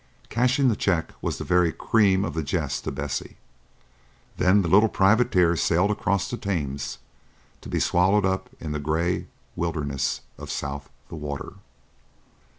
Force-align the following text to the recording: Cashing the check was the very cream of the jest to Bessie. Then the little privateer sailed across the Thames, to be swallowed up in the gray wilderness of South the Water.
Cashing 0.29 0.67
the 0.67 0.75
check 0.75 1.11
was 1.21 1.37
the 1.37 1.43
very 1.43 1.71
cream 1.71 2.25
of 2.25 2.33
the 2.33 2.41
jest 2.41 2.85
to 2.85 2.91
Bessie. 2.91 3.37
Then 4.37 4.63
the 4.63 4.67
little 4.67 4.89
privateer 4.89 5.55
sailed 5.55 5.91
across 5.91 6.27
the 6.27 6.37
Thames, 6.37 6.97
to 7.61 7.69
be 7.69 7.79
swallowed 7.79 8.25
up 8.25 8.49
in 8.59 8.71
the 8.71 8.79
gray 8.79 9.27
wilderness 9.55 10.21
of 10.39 10.49
South 10.49 10.89
the 11.09 11.15
Water. 11.15 11.53